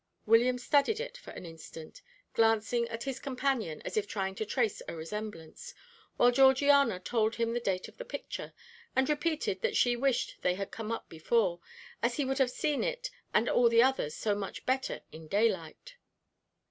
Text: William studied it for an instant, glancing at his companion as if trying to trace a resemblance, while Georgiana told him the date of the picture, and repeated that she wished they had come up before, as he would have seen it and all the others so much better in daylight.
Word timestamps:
William 0.25 0.57
studied 0.57 0.99
it 0.99 1.15
for 1.15 1.29
an 1.29 1.45
instant, 1.45 2.01
glancing 2.33 2.87
at 2.87 3.03
his 3.03 3.19
companion 3.19 3.83
as 3.85 3.95
if 3.97 4.07
trying 4.07 4.33
to 4.33 4.47
trace 4.47 4.81
a 4.87 4.95
resemblance, 4.95 5.75
while 6.17 6.31
Georgiana 6.31 6.99
told 6.99 7.35
him 7.35 7.53
the 7.53 7.59
date 7.59 7.87
of 7.87 7.97
the 7.97 8.03
picture, 8.03 8.51
and 8.95 9.07
repeated 9.07 9.61
that 9.61 9.77
she 9.77 9.95
wished 9.95 10.37
they 10.41 10.55
had 10.55 10.71
come 10.71 10.91
up 10.91 11.07
before, 11.07 11.59
as 12.01 12.15
he 12.15 12.25
would 12.25 12.39
have 12.39 12.49
seen 12.49 12.83
it 12.83 13.11
and 13.31 13.47
all 13.47 13.69
the 13.69 13.83
others 13.83 14.15
so 14.15 14.33
much 14.33 14.65
better 14.65 15.01
in 15.11 15.27
daylight. 15.27 15.97